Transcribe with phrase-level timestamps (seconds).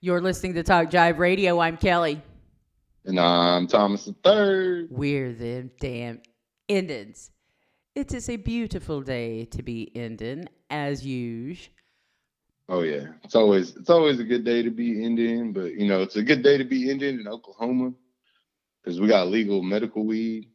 [0.00, 1.58] You're listening to Talk Jive Radio.
[1.58, 2.20] I'm Kelly.
[3.04, 4.88] And I'm Thomas the Third.
[4.90, 6.20] We're them damn
[6.68, 7.30] Indians.
[7.94, 11.72] It is a beautiful day to be Indian, as usual.
[12.68, 16.02] Oh yeah, it's always it's always a good day to be Indian, but you know
[16.02, 17.92] it's a good day to be Indian in Oklahoma
[18.82, 20.48] because we got legal medical weed.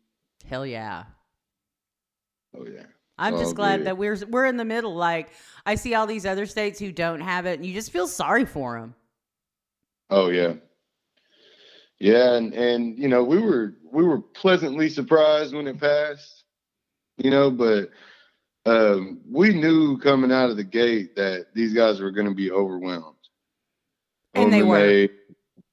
[0.46, 1.04] Hell yeah.
[2.56, 2.84] Oh yeah.
[3.18, 3.88] I'm Oh, just glad good.
[3.88, 4.94] that we're we're in the middle.
[4.94, 5.30] Like
[5.66, 8.46] I see all these other states who don't have it, and you just feel sorry
[8.46, 8.94] for them.
[10.12, 10.56] Oh yeah.
[12.00, 16.44] Yeah, and and you know we were we were pleasantly surprised when it passed,
[17.18, 17.90] you know, but
[18.66, 22.52] um, we knew coming out of the gate that these guys were going to be
[22.52, 23.16] overwhelmed.
[24.34, 25.08] And they were.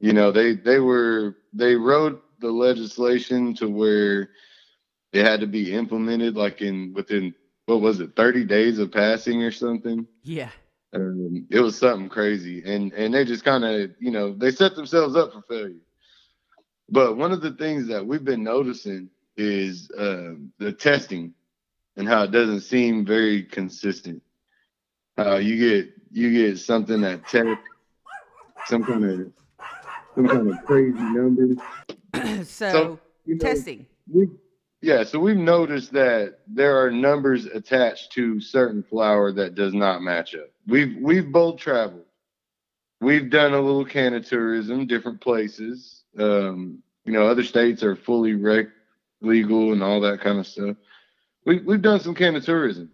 [0.00, 4.30] you know, they they were they wrote the legislation to where
[5.12, 7.34] it had to be implemented like in within
[7.66, 10.50] what was it 30 days of passing or something Yeah.
[10.94, 12.62] Um, it was something crazy.
[12.64, 15.80] And and they just kind of you know they set themselves up for failure.
[16.90, 21.34] But one of the things that we've been noticing is um, the testing
[21.96, 24.22] and how it doesn't seem very consistent.
[25.18, 27.60] Uh, you get you get something that test
[28.66, 29.32] some kind of
[30.14, 31.58] some kind of crazy numbers
[32.48, 33.86] so, So, you know, testing.
[34.10, 34.28] we
[34.80, 40.02] yeah so we've noticed that there are numbers attached to certain flour that does not
[40.02, 40.50] match up.
[40.66, 42.04] We've we've both traveled.
[43.00, 46.02] We've done a little canna tourism different places.
[46.18, 48.66] Um you know other states are fully rec
[49.20, 50.76] legal and all that kind of stuff.
[51.44, 52.90] We, we've done some canna tourism.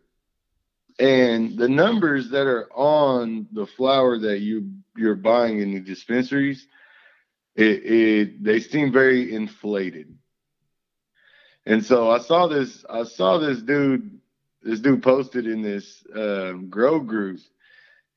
[0.99, 6.67] And the numbers that are on the flour that you you're buying in the dispensaries
[7.57, 10.17] it, it they seem very inflated
[11.67, 14.21] and so I saw this, I saw this dude,
[14.63, 17.41] this dude posted in this um, grow group.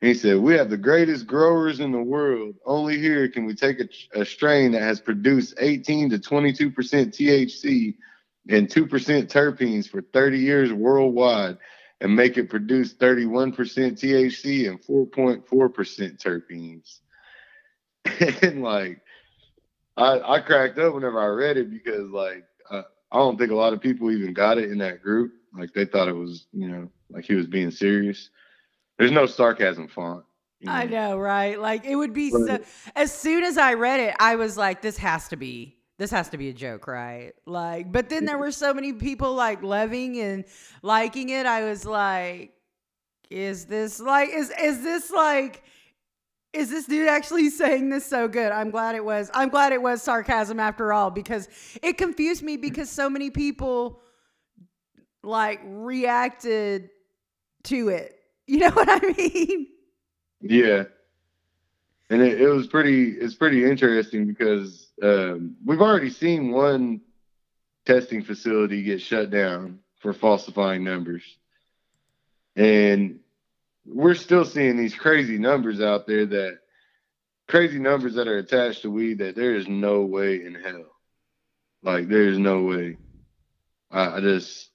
[0.02, 2.56] He said, "We have the greatest growers in the world.
[2.66, 7.14] Only here can we take a, a strain that has produced 18 to 22 percent
[7.14, 7.96] THC
[8.50, 11.58] and two percent terpenes for 30 years worldwide,
[12.02, 17.00] and make it produce 31 percent THC and 4.4 percent terpenes."
[18.44, 19.02] and like,
[19.96, 22.44] I I cracked up whenever I read it because like.
[23.12, 25.34] I don't think a lot of people even got it in that group.
[25.58, 28.30] Like they thought it was, you know, like he was being serious.
[28.98, 30.26] There's no sarcasm font.
[30.60, 31.60] you I know, right?
[31.60, 32.60] Like it would be so.
[32.96, 36.30] As soon as I read it, I was like, "This has to be, this has
[36.30, 40.20] to be a joke, right?" Like, but then there were so many people like loving
[40.20, 40.46] and
[40.82, 41.46] liking it.
[41.46, 42.54] I was like,
[43.30, 45.64] "Is this like, is is this like?"
[46.54, 48.52] Is this dude actually saying this so good?
[48.52, 49.30] I'm glad it was.
[49.34, 51.48] I'm glad it was sarcasm after all because
[51.84, 54.02] it confused me because so many people
[55.24, 56.90] like reacted
[57.64, 58.16] to it.
[58.48, 59.68] You know what I mean?
[60.42, 60.86] Yeah.
[62.10, 67.02] And it, it was pretty it's pretty interesting because um, we've already seen one
[67.86, 71.24] testing facility get shut down for falsifying numbers.
[72.56, 73.20] And
[73.88, 76.60] we're still seeing these crazy numbers out there that
[77.48, 80.86] crazy numbers that are attached to weed that there is no way in hell.
[81.84, 82.98] Like there is no way.
[83.90, 84.70] I, I just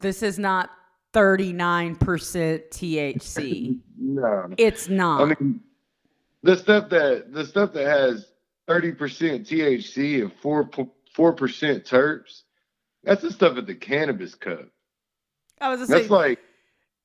[0.00, 0.70] This is not
[1.12, 3.78] 39% THC.
[3.98, 4.48] no.
[4.56, 5.20] It's not.
[5.22, 5.60] I mean,
[6.42, 8.26] the stuff that the stuff that has
[8.66, 10.68] thirty percent THC and four
[11.14, 12.42] four percent terps,
[13.04, 14.66] that's the stuff at the cannabis cup.
[15.60, 16.38] I was gonna That's say, like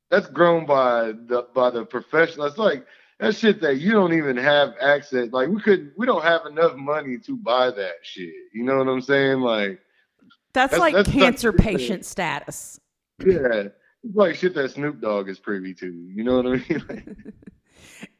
[0.10, 2.46] that's grown by the by the professional.
[2.46, 2.86] That's like
[3.20, 5.30] that shit that you don't even have access.
[5.32, 8.34] Like we could we don't have enough money to buy that shit.
[8.54, 9.42] You know what I'm saying?
[9.42, 9.80] Like
[10.54, 12.80] that's, that's- like that's cancer patient status.
[13.26, 13.70] yeah.
[14.04, 15.88] It's like shit that Snoop Dogg is privy to.
[15.88, 16.86] You know what I mean?
[16.88, 17.08] Like,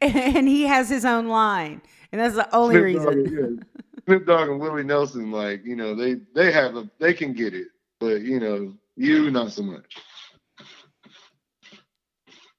[0.00, 1.80] And he has his own line.
[2.10, 3.58] And that's the only Snoop Dogg, reason.
[3.58, 4.02] yeah.
[4.06, 7.54] Snoop Dogg and Willie Nelson, like you know, they they have a they can get
[7.54, 7.68] it,
[8.00, 9.96] but you know, you not so much.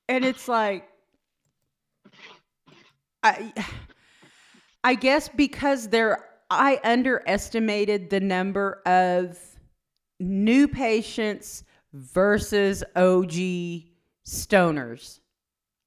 [0.10, 0.90] And it's like
[3.24, 3.54] I
[4.84, 9.38] I guess because there I underestimated the number of
[10.20, 11.64] new patients
[11.94, 13.34] versus OG
[14.26, 15.20] stoners.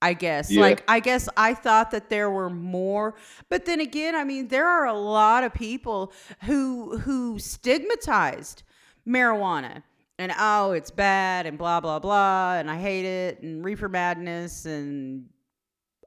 [0.00, 0.50] I guess.
[0.50, 0.62] Yeah.
[0.62, 3.14] Like I guess I thought that there were more,
[3.48, 8.64] but then again, I mean there are a lot of people who who stigmatized
[9.06, 9.82] marijuana
[10.18, 14.66] and oh, it's bad and blah blah blah and I hate it and Reefer madness
[14.66, 15.26] and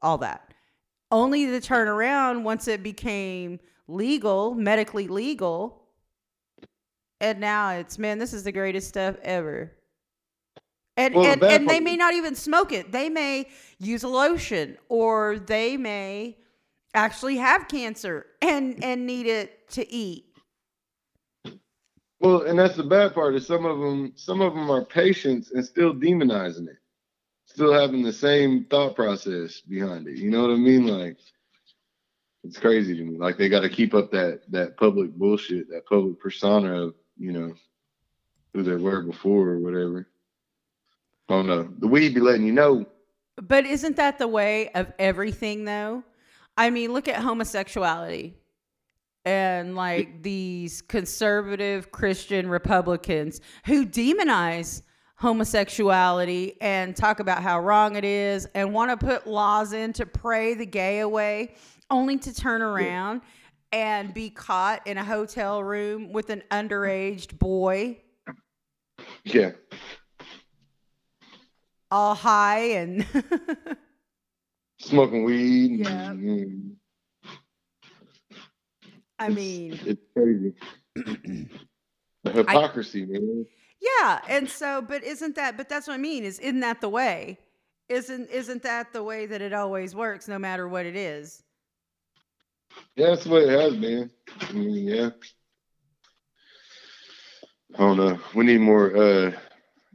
[0.01, 0.53] all that.
[1.11, 5.83] Only to turn around once it became legal, medically legal,
[7.21, 9.71] and now it's man, this is the greatest stuff ever.
[10.97, 12.91] And Well, and, and they may not even smoke it.
[12.91, 13.49] They may
[13.79, 16.37] use a lotion or they may
[16.93, 20.24] actually have cancer and and need it to eat.
[22.25, 25.51] Well, and that's the bad part is some of them some of them are patients
[25.51, 26.77] and still demonizing it.
[27.45, 30.17] Still having the same thought process behind it.
[30.17, 30.87] You know what I mean?
[30.87, 31.17] Like
[32.43, 33.19] it's crazy to me.
[33.19, 37.31] Like they got to keep up that that public bullshit, that public persona of, you
[37.31, 37.53] know,
[38.55, 40.07] who they were before or whatever.
[41.29, 41.69] I don't know.
[41.77, 42.87] The weed be letting you know.
[43.39, 46.03] But isn't that the way of everything though?
[46.57, 48.33] I mean, look at homosexuality
[49.25, 54.83] and like these conservative Christian Republicans who demonize
[55.17, 60.05] homosexuality and talk about how wrong it is and want to put laws in to
[60.05, 61.55] pray the gay away
[61.89, 63.21] only to turn around
[63.71, 67.97] and be caught in a hotel room with an underage boy
[69.23, 69.51] Yeah.
[71.89, 73.05] all high and
[74.79, 75.79] Smoking weed.
[75.79, 76.11] Yeah.
[76.11, 76.73] Mm,
[79.19, 80.53] I mean it's crazy.
[82.23, 83.45] the hypocrisy, man.
[83.81, 85.57] Yeah, and so, but isn't that?
[85.57, 86.23] But that's what I mean.
[86.23, 87.37] Is isn't that the way?
[87.87, 91.43] Isn't isn't that the way that it always works, no matter what it is?
[92.95, 94.09] Yeah, that's the way it has been.
[94.41, 95.09] I mean, yeah.
[97.75, 98.19] I don't know.
[98.33, 99.31] We need more uh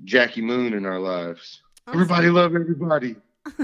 [0.05, 1.63] Jackie Moon in our lives.
[1.89, 3.17] Everybody love everybody.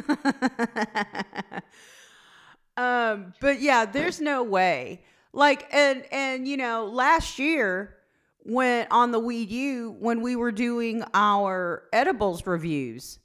[2.76, 5.03] um, but yeah, there's no way.
[5.37, 7.94] Like, and and you know, last year
[8.43, 13.19] when on the Weed U when we were doing our edibles reviews,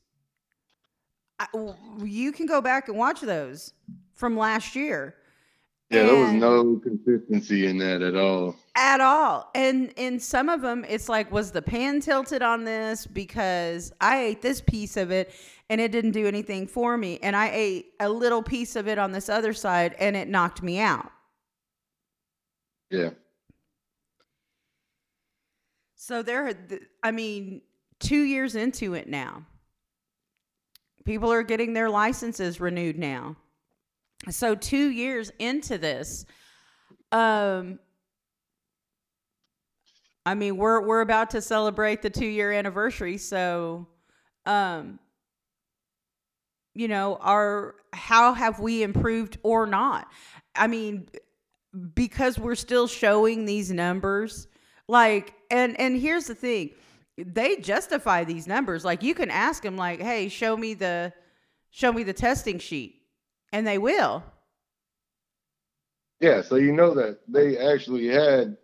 [1.39, 1.47] I,
[2.03, 3.73] you can go back and watch those
[4.13, 5.15] from last year.
[5.89, 8.55] Yeah, there was no consistency in that at all.
[8.77, 13.05] at all and in some of them it's like was the pan tilted on this
[13.05, 15.33] because i ate this piece of it
[15.69, 18.97] and it didn't do anything for me and i ate a little piece of it
[18.97, 21.11] on this other side and it knocked me out
[22.91, 23.11] Yeah.
[25.95, 27.61] so there th- i mean
[27.99, 29.45] two years into it now
[31.05, 33.35] people are getting their licenses renewed now
[34.29, 36.25] so two years into this
[37.11, 37.79] um
[40.25, 43.87] I mean, we're we're about to celebrate the two year anniversary, so
[44.45, 44.99] um
[46.73, 50.07] you know, our how have we improved or not?
[50.55, 51.07] I mean,
[51.93, 54.47] because we're still showing these numbers,
[54.87, 56.71] like and and here's the thing.
[57.17, 58.83] They justify these numbers.
[58.85, 61.13] Like you can ask them like, "Hey, show me the
[61.69, 62.95] show me the testing sheet."
[63.53, 64.23] And they will.
[66.19, 68.57] Yeah, so you know that they actually had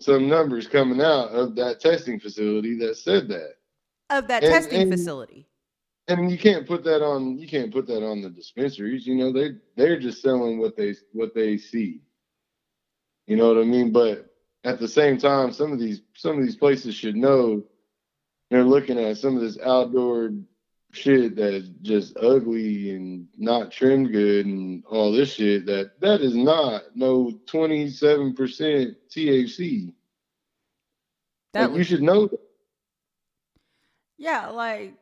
[0.00, 3.54] some numbers coming out of that testing facility that said that.
[4.10, 5.48] Of that And- testing and- facility.
[6.08, 9.32] And you can't put that on you can't put that on the dispensaries, you know,
[9.32, 12.00] they they're just selling what they what they see.
[13.26, 13.92] You know what I mean?
[13.92, 14.30] But
[14.64, 17.62] at the same time, some of these some of these places should know
[18.50, 20.30] they're looking at some of this outdoor
[20.92, 26.20] shit that is just ugly and not trimmed good and all this shit that that
[26.20, 29.92] is not no 27% THC.
[31.52, 32.40] That Like, you should know that.
[34.18, 34.94] Yeah, like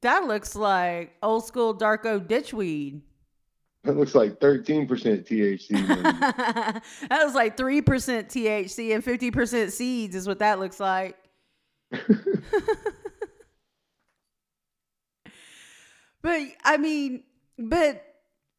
[0.00, 3.02] that looks like old school Darko ditchweed.
[3.84, 5.70] That looks like 13% THC.
[7.08, 11.16] that was like 3% THC and 50% seeds is what that looks like.
[16.22, 17.24] But I mean,
[17.58, 18.02] but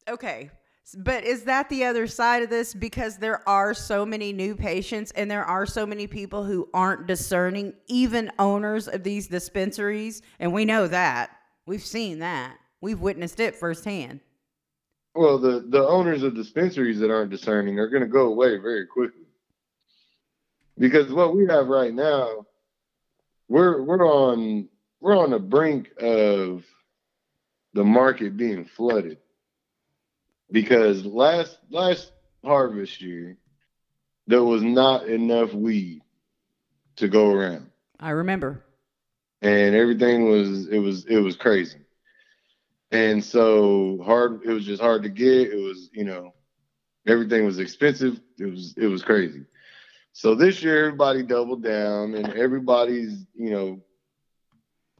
[0.08, 0.50] okay.
[0.98, 2.74] But is that the other side of this?
[2.74, 7.06] Because there are so many new patients and there are so many people who aren't
[7.06, 10.20] discerning, even owners of these dispensaries.
[10.38, 11.30] And we know that.
[11.66, 12.58] We've seen that.
[12.82, 14.20] We've witnessed it firsthand.
[15.14, 18.86] Well, the the owners of dispensaries that aren't discerning are going to go away very
[18.86, 19.22] quickly.
[20.78, 22.46] Because what we have right now,
[23.48, 24.68] we're we're on
[25.00, 26.64] we're on the brink of
[27.74, 29.18] the market being flooded.
[30.50, 32.12] Because last last
[32.44, 33.36] harvest year,
[34.26, 36.02] there was not enough weed
[36.96, 37.70] to go around.
[38.00, 38.64] I remember.
[39.42, 41.83] and everything was it was it was crazy
[42.94, 45.52] and so hard it was just hard to get.
[45.52, 46.32] It was you know
[47.06, 48.20] everything was expensive.
[48.38, 49.44] It was it was crazy.
[50.12, 53.80] So this year everybody doubled down and everybody's you know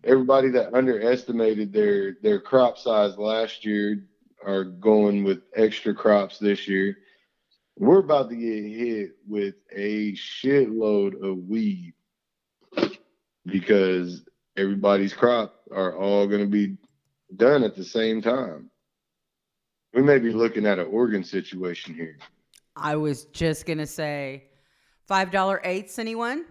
[0.03, 4.05] everybody that underestimated their their crop size last year
[4.45, 6.97] are going with extra crops this year.
[7.79, 11.95] We're about to get hit with a shitload of weed
[13.47, 14.25] because
[14.57, 16.77] everybody's crop are all going to be
[17.37, 18.71] done at the same time.
[19.93, 22.19] we may be looking at an Oregon situation here.
[22.77, 24.45] I was just gonna say,
[25.07, 25.99] five dollar eighths.
[25.99, 26.47] Anyone?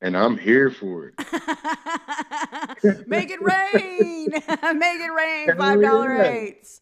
[0.00, 1.14] And I'm here for it.
[3.08, 4.28] Make it rain!
[4.78, 5.56] Make it rain!
[5.56, 6.30] Five dollar yeah.
[6.30, 6.80] eighths.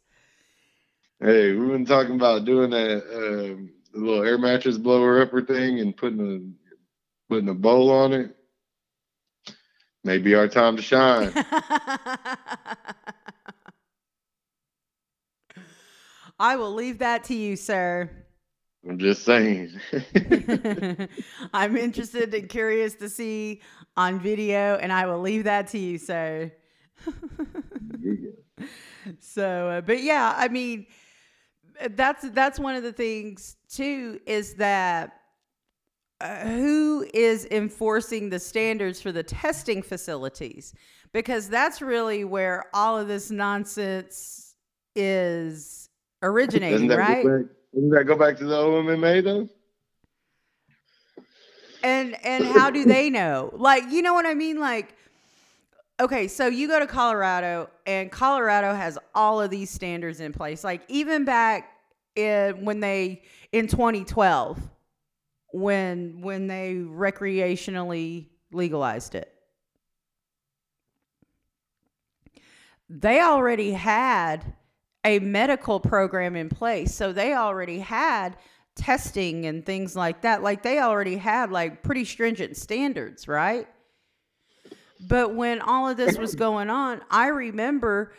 [1.18, 5.96] Hey, we've been talking about doing that um, little air mattress blower upper thing and
[5.96, 8.35] putting a putting a bowl on it.
[10.06, 11.32] Maybe our time to shine.
[16.38, 18.08] I will leave that to you, sir.
[18.88, 19.80] I'm just saying.
[21.52, 23.62] I'm interested and curious to see
[23.96, 26.52] on video, and I will leave that to you, sir.
[29.18, 30.86] so, uh, but yeah, I mean,
[31.90, 35.15] that's that's one of the things too is that
[36.20, 40.74] uh, who is enforcing the standards for the testing facilities
[41.12, 44.54] because that's really where all of this nonsense
[44.94, 45.88] is
[46.22, 47.22] originating, Doesn't right?
[47.22, 49.48] Go back, doesn't that go back to the OMMA though?
[51.86, 54.96] and and how do they know like you know what i mean like
[56.00, 60.64] okay so you go to colorado and colorado has all of these standards in place
[60.64, 61.70] like even back
[62.16, 64.60] in when they in 2012
[65.56, 69.32] when when they recreationally legalized it.
[72.90, 74.44] They already had
[75.02, 78.36] a medical program in place so they already had
[78.74, 80.42] testing and things like that.
[80.42, 83.66] Like they already had like pretty stringent standards right?
[85.08, 88.14] But when all of this was going on i remember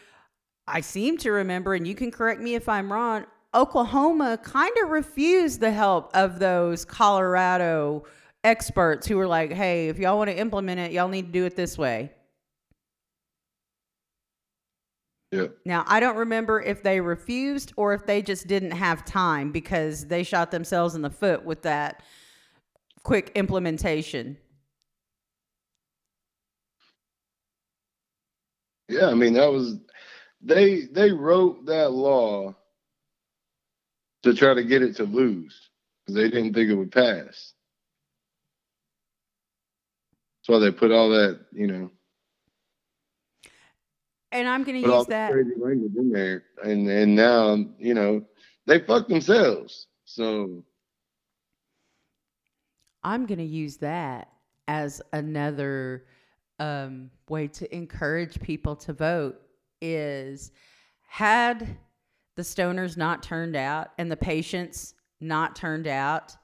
[0.67, 3.25] i seem to remember and you can correct me if i'm wrong
[3.57, 8.03] oklahoma kind of refused the help of those colorado
[8.43, 11.45] experts who were like hey if y'all want to implement it y'all need to do
[11.45, 12.11] it this way
[15.31, 15.47] Yeah.
[15.65, 20.05] Now, I don't remember if they refused or if they just didn't have time because
[20.07, 22.01] they shot themselves in the foot with that
[23.03, 24.37] quick implementation.
[28.89, 29.77] Yeah, I mean that was
[30.41, 32.55] they they wrote that law
[34.27, 35.69] to try to get it to lose
[36.05, 37.53] because they didn't think it would pass.
[40.41, 41.91] That's why they put all that, you know,
[44.31, 45.31] And I'm going to use that.
[45.31, 48.25] crazy language in there, and and now you know
[48.65, 49.87] they fuck themselves.
[50.05, 50.63] So
[53.03, 54.29] I'm going to use that
[54.67, 56.05] as another
[56.59, 59.41] um, way to encourage people to vote
[59.81, 60.51] is
[61.07, 61.77] had
[62.37, 66.37] the stoners not turned out and the patients not turned out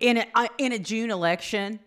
[0.00, 1.78] in a, uh, in a June election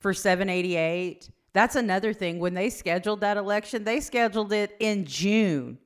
[0.00, 2.38] for 788 that's another thing.
[2.38, 5.78] When they scheduled that election they scheduled it in June.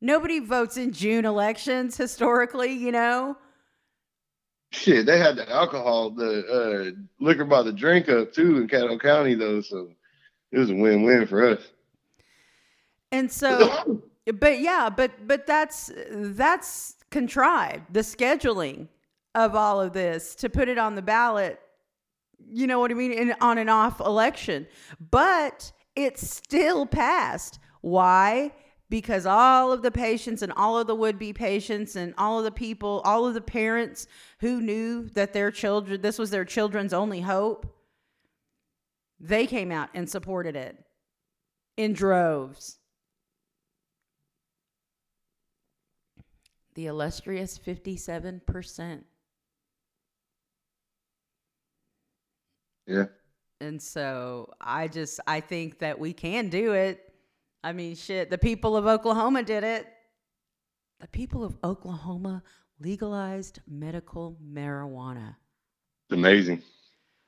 [0.00, 3.36] Nobody votes in June elections historically you know?
[4.72, 8.98] Shit, they had the alcohol, the uh, liquor by the drink up too in Caddo
[8.98, 9.90] County though, so
[10.52, 11.60] it was a win-win for us.
[13.12, 14.02] And so,
[14.34, 17.92] but yeah, but but that's that's contrived.
[17.92, 18.88] The scheduling
[19.34, 21.60] of all of this to put it on the ballot.
[22.48, 23.12] You know what I mean?
[23.12, 24.66] In, on and off election,
[25.10, 27.58] but it still passed.
[27.80, 28.52] Why?
[28.88, 32.50] Because all of the patients and all of the would-be patients and all of the
[32.50, 34.06] people, all of the parents
[34.40, 37.66] who knew that their children, this was their children's only hope,
[39.18, 40.76] they came out and supported it
[41.76, 42.78] in droves.
[46.76, 49.02] The illustrious 57%.
[52.86, 53.06] Yeah.
[53.60, 57.12] And so I just I think that we can do it.
[57.64, 59.86] I mean, shit, the people of Oklahoma did it.
[61.00, 62.42] The people of Oklahoma
[62.78, 65.36] legalized medical marijuana.
[66.08, 66.62] It's amazing.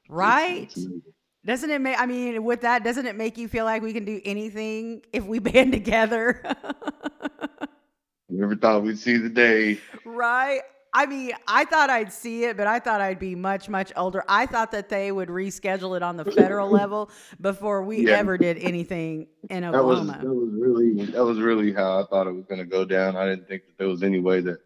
[0.08, 0.64] Right?
[0.64, 1.02] It's amazing.
[1.46, 4.04] Doesn't it make I mean, with that, doesn't it make you feel like we can
[4.04, 6.42] do anything if we band together?
[8.38, 9.80] Never thought we'd see the day.
[10.04, 10.60] right?
[10.94, 14.24] I mean, I thought I'd see it, but I thought I'd be much, much older.
[14.28, 18.12] I thought that they would reschedule it on the federal level before we Yeah.
[18.16, 20.18] ever did anything in That was Oklahoma.
[20.22, 23.16] that was really that was really how I thought it was gonna go down.
[23.16, 24.60] I didn't think that there was any way that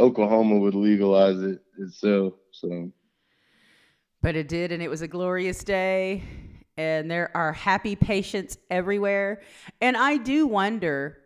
[0.00, 2.34] Oklahoma would legalize it itself.
[2.52, 2.90] So
[4.22, 6.22] But it did, and it was a glorious day.
[6.78, 9.42] And there are happy patients everywhere.
[9.82, 11.18] And I do wonder,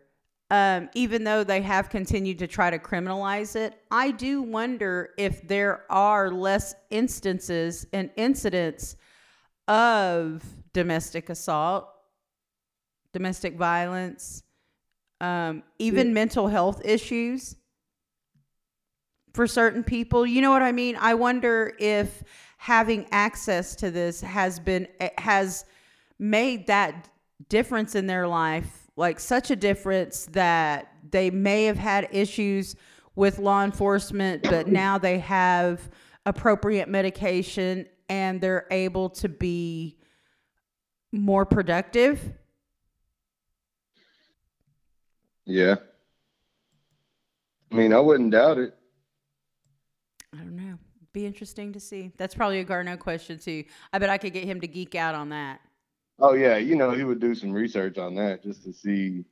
[0.51, 5.47] um, even though they have continued to try to criminalize it, I do wonder if
[5.47, 8.95] there are less instances and incidents
[9.67, 11.87] of domestic assault,
[13.13, 14.43] domestic violence,
[15.21, 17.55] um, even mental health issues
[19.33, 20.25] for certain people.
[20.25, 20.97] You know what I mean?
[20.99, 22.23] I wonder if
[22.57, 25.65] having access to this has been eh, has
[26.19, 27.09] made that
[27.49, 32.75] difference in their life, like such a difference that they may have had issues
[33.15, 35.89] with law enforcement, but now they have
[36.25, 39.97] appropriate medication and they're able to be
[41.11, 42.33] more productive.
[45.45, 45.75] Yeah.
[47.71, 48.75] I mean, I wouldn't doubt it.
[50.33, 50.77] I don't know.
[51.13, 52.11] Be interesting to see.
[52.17, 53.63] That's probably a Garneau question too.
[53.93, 55.61] I bet I could get him to geek out on that.
[56.19, 59.25] Oh yeah, you know he would do some research on that just to see.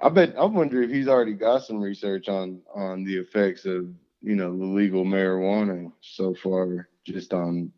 [0.00, 3.88] I bet I wonder if he's already got some research on on the effects of
[4.20, 7.72] you know the legal marijuana so far, just on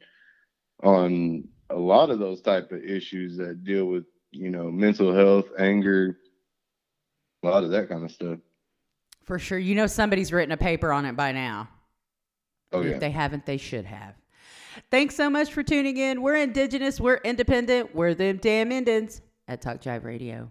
[0.82, 5.46] on a lot of those type of issues that deal with you know mental health,
[5.58, 6.18] anger,
[7.42, 8.38] a lot of that kind of stuff.
[9.24, 9.58] For sure.
[9.58, 11.68] You know somebody's written a paper on it by now.
[12.72, 12.92] Oh yeah.
[12.92, 14.14] If they haven't, they should have.
[14.90, 16.22] Thanks so much for tuning in.
[16.22, 20.48] We're indigenous, we're independent, we're them damn Indians at Talk Jive Radio.